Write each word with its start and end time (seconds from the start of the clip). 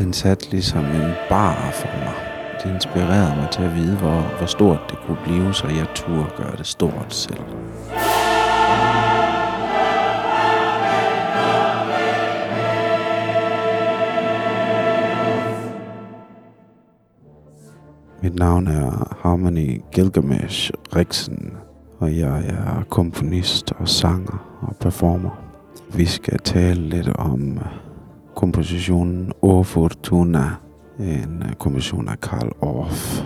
Den 0.00 0.12
satte 0.12 0.50
ligesom 0.50 0.84
en 0.84 1.12
bar 1.28 1.70
for 1.72 1.88
mig. 1.98 2.14
Det 2.64 2.74
inspirerede 2.74 3.36
mig 3.36 3.48
til 3.52 3.62
at 3.62 3.74
vide, 3.74 3.96
hvor, 3.96 4.36
hvor 4.38 4.46
stort 4.46 4.80
det 4.90 4.98
kunne 5.06 5.18
blive, 5.24 5.54
så 5.54 5.66
jeg 5.66 5.86
turde 5.94 6.30
gøre 6.36 6.56
det 6.56 6.66
stort 6.66 7.14
selv. 7.14 7.40
Mit 18.22 18.34
navn 18.34 18.66
er 18.66 19.16
Harmony 19.22 19.80
Gilgamesh 19.92 20.70
Riksen, 20.96 21.52
og 21.98 22.18
jeg 22.18 22.44
er 22.48 22.84
komponist 22.88 23.72
og 23.72 23.88
sanger 23.88 24.60
og 24.62 24.76
performer. 24.76 25.30
Vi 25.94 26.06
skal 26.06 26.38
tale 26.38 26.80
lidt 26.88 27.08
om 27.08 27.58
kompositionen 28.40 29.32
O 29.42 29.62
Fortuna, 29.62 30.50
en 30.98 31.42
øh, 31.46 31.52
komposition 31.58 32.08
af 32.08 32.20
Karl 32.20 32.52
Orff. 32.60 33.22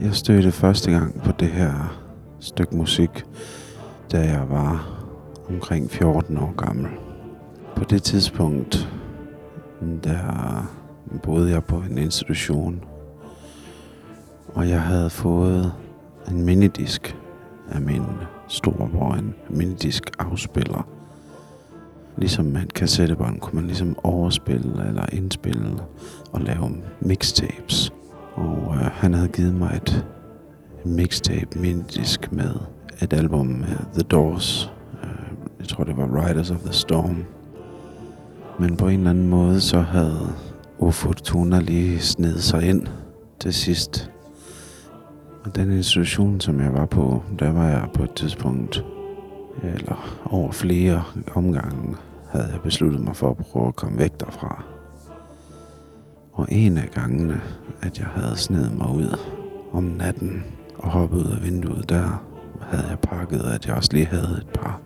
Jeg 0.00 0.14
stødte 0.14 0.52
første 0.52 0.90
gang 0.90 1.22
på 1.22 1.32
det 1.32 1.48
her 1.48 2.04
stykke 2.40 2.76
musik, 2.76 3.10
da 4.12 4.18
jeg 4.18 4.46
var 4.48 5.00
omkring 5.48 5.90
14 5.90 6.38
år 6.38 6.54
gammel. 6.56 6.90
På 7.76 7.84
det 7.84 8.02
tidspunkt 8.02 8.88
der 10.04 10.72
boede 11.22 11.50
jeg 11.50 11.64
på 11.64 11.76
en 11.76 11.98
institution, 11.98 12.84
og 14.54 14.68
jeg 14.68 14.82
havde 14.82 15.10
fået 15.10 15.72
en 16.28 16.44
minidisk 16.44 17.16
af 17.70 17.80
min 17.80 18.04
storebror, 18.54 19.14
en 19.14 19.34
minidisk 19.50 20.02
afspiller. 20.18 20.88
Ligesom 22.16 22.44
man 22.44 22.68
kassettebånd 22.74 23.40
kunne 23.40 23.54
man 23.54 23.66
ligesom 23.66 23.96
overspille 24.02 24.88
eller 24.88 25.06
indspille 25.12 25.76
og 26.32 26.40
lave 26.40 26.70
mixtapes. 27.00 27.92
Og 28.34 28.74
øh, 28.74 28.90
han 28.92 29.14
havde 29.14 29.28
givet 29.28 29.54
mig 29.54 29.80
et 29.82 30.06
mixtape 30.84 31.58
minidisk 31.58 32.32
med 32.32 32.54
et 33.02 33.12
album 33.12 33.46
med 33.46 33.76
The 33.92 34.02
Doors. 34.02 34.72
Øh, 35.02 35.36
jeg 35.58 35.68
tror 35.68 35.84
det 35.84 35.96
var 35.96 36.26
Riders 36.26 36.50
of 36.50 36.60
the 36.60 36.72
Storm 36.72 37.24
men 38.58 38.76
på 38.76 38.88
en 38.88 38.98
eller 38.98 39.10
anden 39.10 39.28
måde, 39.28 39.60
så 39.60 39.80
havde 39.80 40.32
Ufortuna 40.78 41.60
lige 41.60 42.00
sned 42.00 42.38
sig 42.38 42.68
ind 42.68 42.86
til 43.40 43.54
sidst. 43.54 44.10
Og 45.44 45.56
den 45.56 45.72
institution, 45.72 46.40
som 46.40 46.60
jeg 46.60 46.74
var 46.74 46.86
på, 46.86 47.22
der 47.38 47.52
var 47.52 47.68
jeg 47.68 47.88
på 47.94 48.02
et 48.02 48.14
tidspunkt, 48.14 48.84
eller 49.62 50.20
over 50.24 50.52
flere 50.52 51.04
omgange, 51.34 51.96
havde 52.30 52.48
jeg 52.52 52.60
besluttet 52.60 53.00
mig 53.00 53.16
for 53.16 53.30
at 53.30 53.36
prøve 53.36 53.68
at 53.68 53.76
komme 53.76 53.98
væk 53.98 54.20
derfra. 54.20 54.64
Og 56.32 56.46
en 56.50 56.78
af 56.78 56.90
gangene, 56.94 57.40
at 57.82 57.98
jeg 57.98 58.06
havde 58.06 58.36
snedet 58.36 58.78
mig 58.78 58.88
ud 58.88 59.18
om 59.72 59.84
natten 59.84 60.44
og 60.78 60.90
hoppet 60.90 61.18
ud 61.18 61.32
af 61.32 61.44
vinduet 61.44 61.88
der, 61.88 62.24
havde 62.60 62.88
jeg 62.88 62.98
pakket, 62.98 63.40
at 63.40 63.66
jeg 63.66 63.74
også 63.74 63.90
lige 63.92 64.06
havde 64.06 64.38
et 64.38 64.48
par 64.54 64.80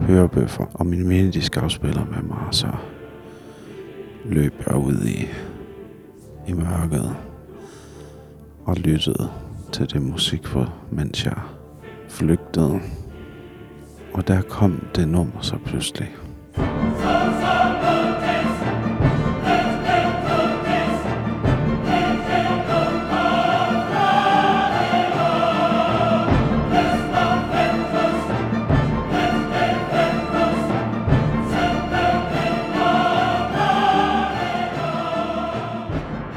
hørebøffer 0.00 0.64
og 0.74 0.86
min 0.86 1.08
minidisk 1.08 1.56
afspiller 1.56 2.04
med 2.04 2.22
mig, 2.22 2.46
så 2.50 2.68
løb 4.24 4.54
jeg 4.66 4.76
ud 4.76 5.04
i, 5.04 5.28
i 6.48 6.52
mørket 6.52 7.16
og 8.64 8.76
lyttede 8.76 9.30
til 9.72 9.92
det 9.92 10.02
musik, 10.02 10.46
for, 10.46 10.74
mens 10.90 11.24
jeg 11.24 11.36
flygtede. 12.08 12.80
Og 14.12 14.28
der 14.28 14.42
kom 14.42 14.86
det 14.94 15.08
nummer 15.08 15.40
så 15.40 15.56
pludselig. 15.64 16.08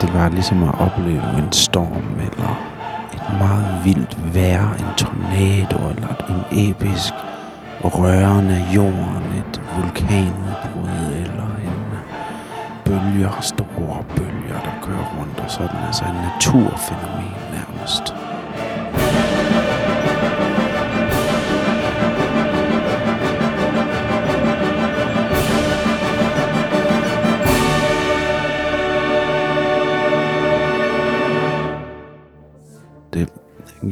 Det 0.00 0.14
var 0.14 0.28
ligesom 0.28 0.62
at 0.62 0.74
opleve 0.80 1.38
en 1.38 1.52
storm, 1.52 2.04
med 2.16 2.37
meget 3.38 3.84
vildt 3.84 4.34
vejr, 4.34 4.74
en 4.82 4.94
tornado, 4.96 5.78
eller 5.90 6.14
en 6.28 6.70
episk 6.70 7.14
rørende 7.84 8.64
jorden, 8.74 9.26
et 9.38 9.62
vulkanudbrud, 9.76 11.12
eller 11.24 11.48
en 11.68 11.78
bølger, 12.84 13.40
store 13.40 14.04
bølger, 14.16 14.60
der 14.66 14.74
kører 14.82 15.06
rundt, 15.18 15.40
og 15.40 15.50
sådan, 15.50 15.80
altså 15.86 16.04
en 16.04 16.14
naturfænomen. 16.14 17.47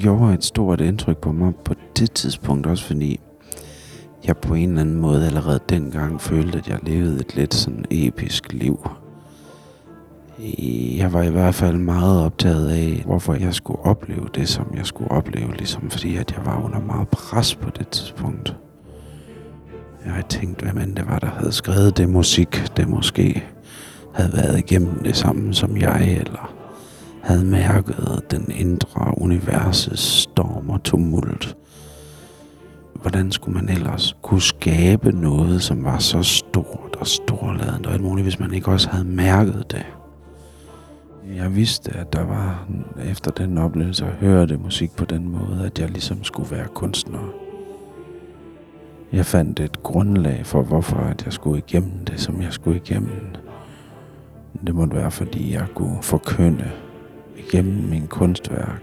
Gjorde 0.00 0.34
et 0.34 0.44
stort 0.44 0.80
indtryk 0.80 1.18
på 1.18 1.32
mig 1.32 1.54
på 1.64 1.74
det 1.98 2.12
tidspunkt 2.12 2.66
også, 2.66 2.84
fordi 2.84 3.20
jeg 4.26 4.36
på 4.36 4.54
en 4.54 4.68
eller 4.68 4.80
anden 4.80 5.00
måde 5.00 5.26
allerede 5.26 5.60
dengang 5.68 6.20
følte, 6.20 6.58
at 6.58 6.68
jeg 6.68 6.78
levede 6.82 7.20
et 7.20 7.36
lidt 7.36 7.54
sådan 7.54 7.84
episk 7.90 8.52
liv. 8.52 8.88
Jeg 10.96 11.12
var 11.12 11.22
i 11.22 11.30
hvert 11.30 11.54
fald 11.54 11.76
meget 11.76 12.24
optaget 12.24 12.70
af, 12.70 13.02
hvorfor 13.06 13.34
jeg 13.34 13.54
skulle 13.54 13.80
opleve 13.80 14.28
det, 14.34 14.48
som 14.48 14.66
jeg 14.76 14.86
skulle 14.86 15.10
opleve, 15.10 15.56
ligesom 15.56 15.90
fordi 15.90 16.16
at 16.16 16.32
jeg 16.36 16.46
var 16.46 16.64
under 16.64 16.80
meget 16.80 17.08
pres 17.08 17.54
på 17.54 17.70
det 17.78 17.88
tidspunkt. 17.88 18.56
Jeg 20.04 20.12
havde 20.12 20.26
tænkt, 20.28 20.62
hvem 20.62 20.78
end 20.78 20.96
det 20.96 21.06
var, 21.08 21.18
der 21.18 21.30
havde 21.30 21.52
skrevet 21.52 21.96
det 21.96 22.08
musik, 22.08 22.62
det 22.76 22.88
måske 22.88 23.44
havde 24.14 24.32
været 24.32 24.58
igennem 24.58 25.02
det 25.04 25.16
samme 25.16 25.54
som 25.54 25.76
jeg, 25.76 26.16
eller 26.20 26.55
havde 27.26 27.44
mærket 27.44 28.20
den 28.30 28.50
indre 28.50 29.14
universets 29.16 30.02
storm 30.02 30.70
og 30.70 30.82
tumult. 30.82 31.56
Hvordan 32.94 33.32
skulle 33.32 33.54
man 33.60 33.68
ellers 33.68 34.16
kunne 34.22 34.42
skabe 34.42 35.12
noget, 35.12 35.62
som 35.62 35.84
var 35.84 35.98
så 35.98 36.22
stort 36.22 36.96
og 37.00 37.06
storladent 37.06 37.86
og 37.86 37.92
alt 37.92 38.02
muligt, 38.02 38.24
hvis 38.24 38.38
man 38.38 38.54
ikke 38.54 38.68
også 38.68 38.88
havde 38.88 39.04
mærket 39.04 39.64
det? 39.70 39.86
Jeg 41.36 41.56
vidste, 41.56 41.90
at 41.96 42.12
der 42.12 42.24
var 42.24 42.68
efter 43.10 43.30
den 43.30 43.58
oplevelse 43.58 44.04
at 44.04 44.12
høre 44.12 44.46
det 44.46 44.60
musik 44.60 44.96
på 44.96 45.04
den 45.04 45.28
måde, 45.28 45.62
at 45.66 45.78
jeg 45.78 45.90
ligesom 45.90 46.24
skulle 46.24 46.50
være 46.50 46.66
kunstner. 46.74 47.32
Jeg 49.12 49.26
fandt 49.26 49.60
et 49.60 49.82
grundlag 49.82 50.46
for, 50.46 50.62
hvorfor 50.62 50.96
at 50.96 51.24
jeg 51.24 51.32
skulle 51.32 51.58
igennem 51.58 52.04
det, 52.04 52.20
som 52.20 52.42
jeg 52.42 52.52
skulle 52.52 52.76
igennem. 52.76 53.20
Det 54.66 54.74
måtte 54.74 54.96
være, 54.96 55.10
fordi 55.10 55.52
jeg 55.52 55.66
kunne 55.74 56.02
forkynde 56.02 56.70
igennem 57.46 57.88
min 57.88 58.06
kunstværk, 58.06 58.82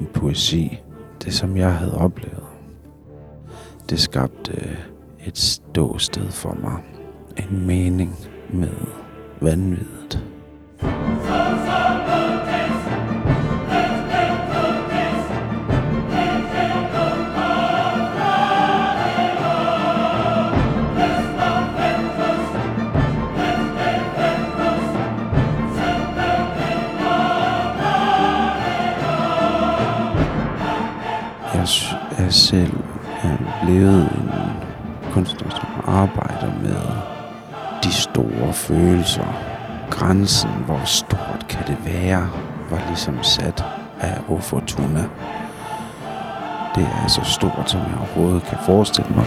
min 0.00 0.08
poesi, 0.14 0.78
det 1.24 1.34
som 1.34 1.56
jeg 1.56 1.74
havde 1.74 1.98
oplevet. 1.98 2.44
Det 3.90 4.00
skabte 4.00 4.76
et 5.26 5.38
ståsted 5.38 6.28
for 6.30 6.56
mig, 6.60 6.78
en 7.36 7.66
mening 7.66 8.16
med 8.50 8.70
vanvittet. 31.54 32.34
selv 32.34 32.76
er 33.22 33.36
blevet 33.64 34.02
en 34.02 34.30
kunstner, 35.12 35.50
som 35.50 35.68
arbejder 35.86 36.52
med 36.62 36.80
de 37.84 37.92
store 37.92 38.52
følelser. 38.52 39.34
Grænsen, 39.90 40.50
hvor 40.66 40.80
stort 40.84 41.46
kan 41.48 41.66
det 41.66 41.76
være, 41.84 42.30
var 42.70 42.82
ligesom 42.88 43.22
sat 43.22 43.64
af 44.00 44.18
Ofortuna. 44.28 45.04
Det 46.74 46.88
er 47.04 47.08
så 47.08 47.24
stort, 47.24 47.70
som 47.70 47.80
jeg 47.80 47.98
overhovedet 47.98 48.42
kan 48.42 48.58
forestille 48.66 49.10
mig. 49.16 49.26